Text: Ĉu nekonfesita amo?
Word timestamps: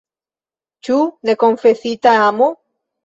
Ĉu 0.87 0.97
nekonfesita 1.31 2.15
amo? 2.31 2.49